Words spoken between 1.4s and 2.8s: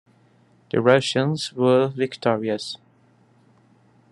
were victorious.